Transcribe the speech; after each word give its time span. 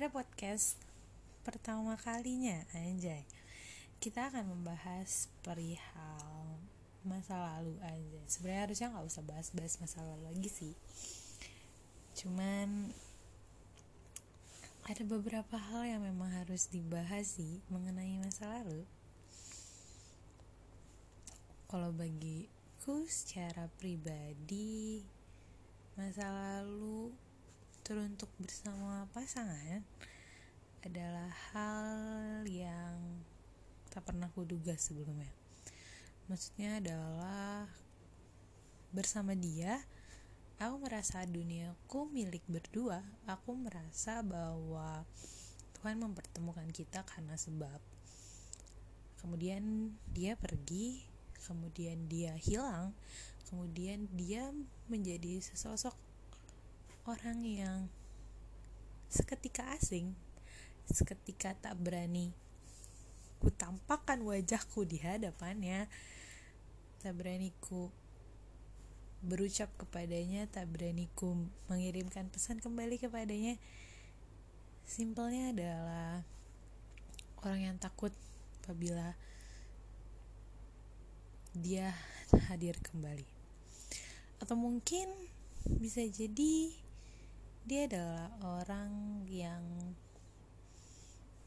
pada 0.00 0.16
podcast 0.16 0.80
pertama 1.44 1.92
kalinya 2.00 2.64
anjay. 2.72 3.20
Kita 4.00 4.32
akan 4.32 4.48
membahas 4.48 5.28
perihal 5.44 6.56
masa 7.04 7.36
lalu 7.36 7.76
aja 7.84 8.20
sebenarnya 8.24 8.64
harusnya 8.64 8.88
nggak 8.96 9.08
usah 9.12 9.20
bahas-bahas 9.28 9.76
masa 9.76 10.00
lalu 10.00 10.24
lagi 10.32 10.48
sih. 10.48 10.74
Cuman 12.16 12.96
ada 14.88 15.04
beberapa 15.04 15.60
hal 15.60 15.84
yang 15.84 16.00
memang 16.00 16.32
harus 16.32 16.72
dibahas 16.72 17.36
sih 17.36 17.60
mengenai 17.68 18.24
masa 18.24 18.48
lalu. 18.48 18.88
Kalau 21.68 21.92
bagiku 21.92 23.04
secara 23.04 23.68
pribadi 23.76 25.04
masa 25.92 26.24
lalu 26.32 27.12
teruntuk 27.90 28.30
bersama 28.38 29.02
pasangan 29.10 29.82
adalah 30.86 31.26
hal 31.50 32.46
yang 32.46 32.94
tak 33.90 34.06
pernah 34.06 34.30
kuduga 34.30 34.78
sebelumnya. 34.78 35.26
Maksudnya 36.30 36.78
adalah 36.78 37.66
bersama 38.94 39.34
dia, 39.34 39.82
aku 40.62 40.86
merasa 40.86 41.26
duniaku 41.26 42.06
milik 42.14 42.46
berdua. 42.46 43.02
Aku 43.26 43.58
merasa 43.58 44.22
bahwa 44.22 45.02
Tuhan 45.74 45.98
mempertemukan 45.98 46.70
kita 46.70 47.02
karena 47.02 47.34
sebab. 47.34 47.82
Kemudian 49.18 49.98
dia 50.14 50.38
pergi, 50.38 51.02
kemudian 51.42 52.06
dia 52.06 52.38
hilang, 52.38 52.94
kemudian 53.50 54.06
dia 54.14 54.54
menjadi 54.86 55.42
sesosok 55.42 56.09
orang 57.08 57.40
yang 57.44 57.78
seketika 59.08 59.64
asing, 59.76 60.12
seketika 60.86 61.56
tak 61.56 61.78
berani 61.80 62.34
kutampakkan 63.40 64.20
wajahku 64.20 64.84
di 64.84 65.00
hadapannya, 65.00 65.88
tak 67.00 67.16
berani 67.16 67.56
ku 67.64 67.88
berucap 69.20 69.72
kepadanya, 69.80 70.48
tak 70.48 70.68
berani 70.68 71.08
ku 71.16 71.48
mengirimkan 71.68 72.28
pesan 72.28 72.60
kembali 72.60 73.00
kepadanya. 73.00 73.56
Simpelnya 74.84 75.56
adalah 75.56 76.24
orang 77.40 77.72
yang 77.72 77.76
takut 77.80 78.12
apabila 78.60 79.16
dia 81.56 81.96
hadir 82.52 82.76
kembali. 82.80 83.26
Atau 84.40 84.56
mungkin 84.56 85.08
bisa 85.66 86.04
jadi 86.04 86.72
dia 87.60 87.84
adalah 87.84 88.32
orang 88.40 89.20
yang 89.28 89.60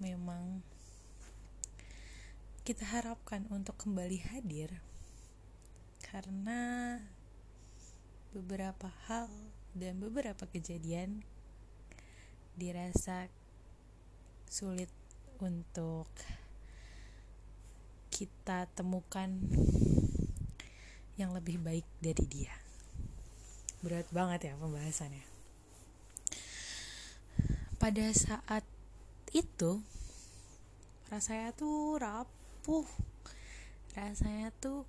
memang 0.00 0.64
kita 2.64 2.84
harapkan 2.88 3.44
untuk 3.52 3.76
kembali 3.76 4.16
hadir 4.32 4.80
karena 6.00 6.96
beberapa 8.32 8.88
hal 9.08 9.28
dan 9.76 10.00
beberapa 10.00 10.48
kejadian 10.48 11.20
dirasa 12.56 13.28
sulit 14.48 14.88
untuk 15.44 16.08
kita 18.08 18.64
temukan 18.72 19.28
yang 21.20 21.36
lebih 21.36 21.60
baik 21.60 21.86
dari 22.00 22.24
dia. 22.24 22.54
Berat 23.84 24.08
banget 24.10 24.50
ya 24.50 24.54
pembahasannya 24.56 25.27
pada 27.78 28.10
saat 28.10 28.66
itu 29.30 29.82
rasanya 31.08 31.54
tuh 31.54 31.96
rapuh. 31.98 32.86
Rasanya 33.94 34.52
tuh 34.58 34.84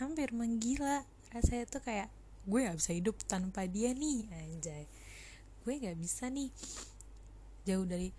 hampir 0.00 0.32
menggila. 0.34 1.04
Rasanya 1.30 1.64
tuh 1.68 1.84
kayak 1.84 2.08
gue 2.44 2.60
gak 2.64 2.76
bisa 2.80 2.92
hidup 2.92 3.16
tanpa 3.24 3.68
dia 3.68 3.92
nih 3.92 4.28
anjay. 4.32 4.84
Gue 5.62 5.80
gak 5.80 5.96
bisa 6.00 6.28
nih. 6.32 6.50
Jauh 7.68 7.86
dari 7.86 8.10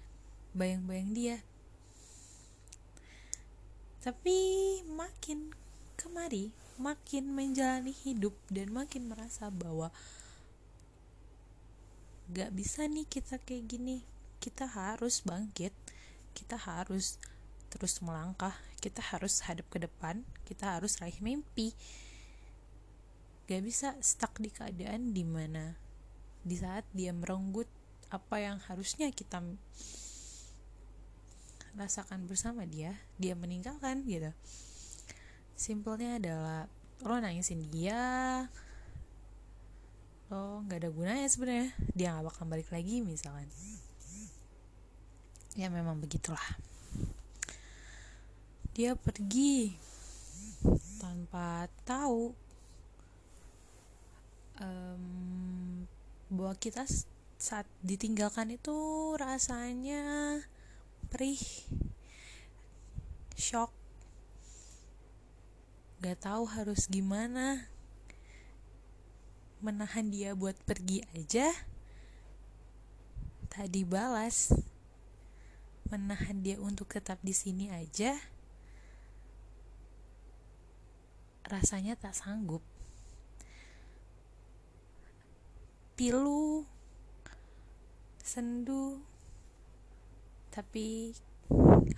bayang-bayang 0.53 1.11
dia. 1.13 1.37
Tapi 4.05 4.37
makin 4.85 5.49
kemari 5.97 6.53
makin 6.75 7.31
menjalani 7.31 7.95
hidup 7.95 8.35
dan 8.51 8.71
makin 8.75 9.07
merasa 9.07 9.47
bahwa 9.47 9.91
gak 12.31 12.51
bisa 12.53 12.85
nih 12.89 13.05
kita 13.05 13.37
kayak 13.41 13.69
gini. 13.69 14.01
Kita 14.41 14.65
harus 14.65 15.21
bangkit. 15.21 15.73
Kita 16.33 16.57
harus 16.57 17.21
terus 17.69 18.01
melangkah. 18.01 18.55
Kita 18.81 19.01
harus 19.01 19.43
hadap 19.45 19.67
ke 19.69 19.81
depan. 19.81 20.25
Kita 20.45 20.77
harus 20.77 20.97
raih 21.01 21.17
mimpi. 21.21 21.73
Gak 23.45 23.61
bisa 23.61 23.93
stuck 24.01 24.37
di 24.41 24.49
keadaan 24.49 25.13
di 25.13 25.21
mana 25.21 25.77
di 26.45 26.57
saat 26.61 26.85
dia 26.93 27.09
merenggut 27.09 27.65
apa 28.13 28.37
yang 28.37 28.61
harusnya 28.69 29.09
kita 29.09 29.41
rasakan 31.73 32.29
bersama 32.29 32.63
dia 32.69 32.93
dia 33.17 33.33
meninggalkan 33.33 34.05
gitu. 34.05 34.29
Simpelnya 35.57 36.21
adalah 36.21 36.61
lo 37.03 37.17
nangisin 37.19 37.65
dia 37.73 38.45
lo 40.33 40.65
nggak 40.65 40.79
ada 40.81 40.89
gunanya 40.89 41.27
sebenarnya. 41.29 41.69
Dia 41.93 42.17
nggak 42.17 42.25
bakal 42.33 42.45
balik 42.49 42.69
lagi 42.73 43.05
misalkan. 43.05 43.45
Ya 45.55 45.69
memang 45.69 46.01
begitulah. 46.01 46.43
Dia 48.75 48.97
pergi 48.99 49.71
tanpa 50.99 51.71
tahu 51.87 52.35
um, 54.59 55.87
bahwa 56.27 56.53
kita 56.59 56.83
saat 57.39 57.67
ditinggalkan 57.85 58.51
itu 58.51 58.75
rasanya 59.15 60.41
perih 61.07 61.39
shock. 63.39 63.71
Gak 66.03 66.27
tahu 66.27 66.43
harus 66.51 66.91
gimana 66.91 67.74
menahan 69.65 70.13
dia 70.13 70.37
buat 70.37 70.53
pergi 70.69 71.01
aja 71.17 71.49
tak 73.49 73.73
dibalas 73.73 74.53
menahan 75.89 76.45
dia 76.45 76.61
untuk 76.61 76.93
tetap 76.93 77.17
di 77.25 77.33
sini 77.33 77.73
aja 77.73 78.13
rasanya 81.45 81.93
tak 81.93 82.17
sanggup. 82.17 82.61
Pilu 85.95 86.65
sendu 88.19 88.99
tapi 90.49 91.13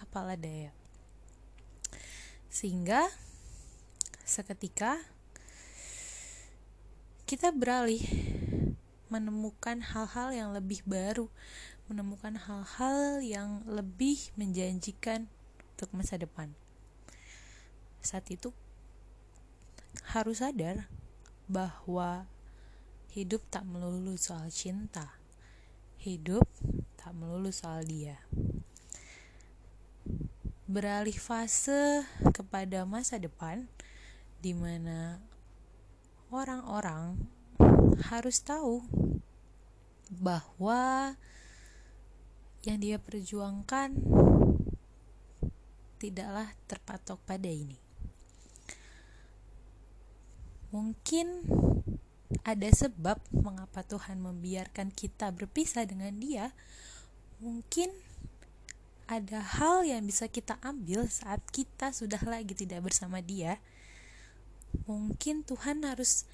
apalah 0.03 0.35
daya. 0.35 0.75
Sehingga 2.51 3.07
seketika 4.27 4.99
kita 7.27 7.51
beralih 7.51 8.07
menemukan 9.11 9.83
hal-hal 9.83 10.31
yang 10.31 10.49
lebih 10.55 10.79
baru, 10.87 11.27
menemukan 11.91 12.39
hal-hal 12.39 13.19
yang 13.19 13.67
lebih 13.67 14.31
menjanjikan 14.39 15.27
untuk 15.75 15.91
masa 15.91 16.15
depan. 16.15 16.55
Saat 17.99 18.31
itu 18.31 18.55
harus 20.15 20.39
sadar 20.39 20.87
bahwa 21.51 22.31
hidup 23.11 23.43
tak 23.51 23.67
melulu 23.67 24.15
soal 24.15 24.47
cinta. 24.47 25.19
Hidup 25.99 26.47
tak 26.95 27.11
melulu 27.11 27.51
soal 27.51 27.83
dia. 27.83 28.23
Beralih 30.63 31.19
fase 31.19 32.07
kepada 32.31 32.87
masa 32.87 33.19
depan 33.19 33.67
di 34.39 34.55
mana 34.55 35.19
orang-orang 36.29 37.29
harus 38.11 38.43
tahu 38.43 38.83
bahwa 40.11 41.15
yang 42.67 42.79
dia 42.83 42.99
perjuangkan 42.99 43.95
tidaklah 45.97 46.51
terpatok 46.67 47.19
pada 47.23 47.47
ini. 47.47 47.79
Mungkin 50.69 51.47
ada 52.43 52.69
sebab 52.69 53.17
mengapa 53.31 53.87
Tuhan 53.87 54.19
membiarkan 54.19 54.91
kita 54.91 55.31
berpisah 55.31 55.87
dengan 55.87 56.11
Dia. 56.19 56.51
Mungkin 57.39 57.87
ada 59.07 59.39
hal 59.39 59.87
yang 59.87 60.03
bisa 60.03 60.27
kita 60.27 60.59
ambil 60.59 61.07
saat 61.07 61.39
kita 61.55 61.95
sudah 61.95 62.19
lagi 62.27 62.51
tidak 62.51 62.91
bersama 62.91 63.23
Dia 63.23 63.55
mungkin 64.85 65.41
Tuhan 65.47 65.81
harus 65.87 66.29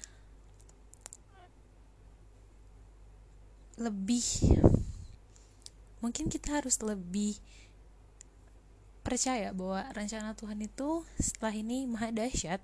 lebih 3.80 4.22
mungkin 6.04 6.28
kita 6.28 6.60
harus 6.60 6.78
lebih 6.84 7.40
percaya 9.00 9.50
bahwa 9.56 9.84
rencana 9.96 10.36
Tuhan 10.36 10.60
itu 10.62 11.02
setelah 11.16 11.54
ini 11.56 11.88
maha 11.88 12.12
dahsyat 12.12 12.60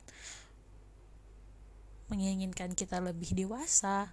menginginkan 2.13 2.77
kita 2.77 3.01
lebih 3.01 3.33
dewasa 3.33 4.13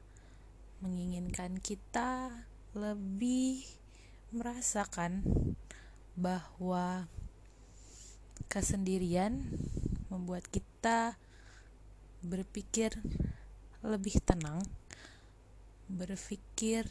menginginkan 0.79 1.57
kita 1.57 2.29
lebih 2.77 3.65
merasakan 4.29 5.25
bahwa 6.13 7.09
kesendirian 8.49 9.49
membuat 10.09 10.45
kita 10.49 11.17
berpikir 12.21 12.93
lebih 13.85 14.19
tenang, 14.25 14.61
berpikir 15.87 16.89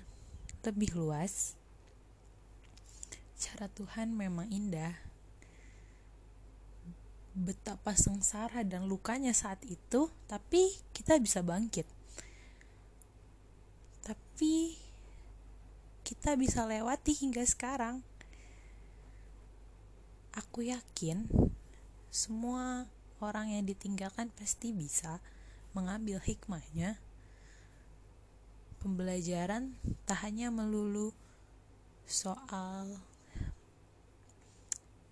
lebih 0.63 0.95
luas. 0.95 1.55
Cara 3.37 3.69
Tuhan 3.69 4.17
memang 4.17 4.49
indah, 4.49 4.97
betapa 7.37 7.93
sengsara 7.93 8.65
dan 8.65 8.89
lukanya 8.89 9.37
saat 9.37 9.61
itu, 9.69 10.09
tapi 10.25 10.73
kita 10.97 11.21
bisa 11.21 11.45
bangkit. 11.45 11.85
Tapi 14.01 14.79
kita 16.01 16.33
bisa 16.41 16.65
lewati 16.65 17.13
hingga 17.13 17.45
sekarang. 17.45 18.01
Aku 20.33 20.65
yakin 20.65 21.29
semua 22.09 22.89
orang 23.21 23.53
yang 23.57 23.65
ditinggalkan 23.65 24.29
pasti 24.35 24.73
bisa 24.73 25.21
mengambil 25.73 26.21
hikmahnya. 26.21 27.01
Pembelajaran 28.81 29.75
tak 30.05 30.25
hanya 30.29 30.53
melulu 30.53 31.11
soal 32.07 33.01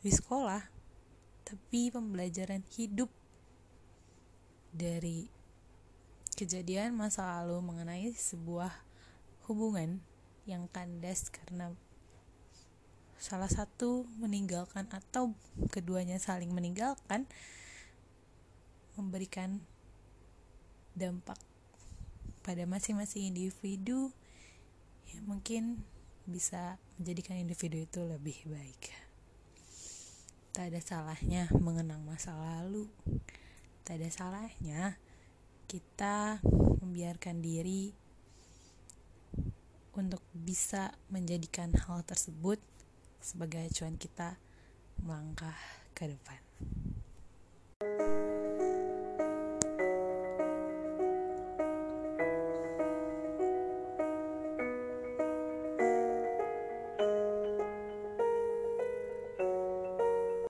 di 0.04 0.12
sekolah, 0.12 0.62
tapi 1.42 1.88
pembelajaran 1.88 2.62
hidup 2.76 3.08
dari 4.74 5.26
kejadian 6.34 6.98
masa 6.98 7.40
lalu 7.40 7.62
mengenai 7.62 8.10
sebuah 8.10 8.74
hubungan 9.46 10.02
yang 10.44 10.68
kandas 10.68 11.32
karena 11.32 11.72
salah 13.16 13.48
satu 13.48 14.04
meninggalkan 14.20 14.84
atau 14.92 15.32
keduanya 15.72 16.20
saling 16.20 16.52
meninggalkan 16.52 17.24
memberikan 18.94 19.62
dampak 20.94 21.38
pada 22.44 22.68
masing-masing 22.68 23.34
individu 23.34 24.12
yang 25.10 25.24
mungkin 25.26 25.82
bisa 26.24 26.78
menjadikan 26.96 27.36
individu 27.36 27.82
itu 27.82 28.00
lebih 28.04 28.38
baik. 28.46 28.92
Tak 30.54 30.70
ada 30.70 30.80
salahnya 30.80 31.50
mengenang 31.56 32.06
masa 32.06 32.36
lalu. 32.36 32.86
Tak 33.82 33.98
ada 33.98 34.08
salahnya 34.08 34.96
kita 35.66 36.38
membiarkan 36.84 37.42
diri 37.42 37.90
untuk 39.94 40.22
bisa 40.34 40.94
menjadikan 41.10 41.74
hal 41.74 42.06
tersebut 42.06 42.62
sebagai 43.18 43.66
acuan 43.66 43.98
kita 43.98 44.38
melangkah 45.02 45.56
ke 45.94 46.10
depan. 46.10 46.38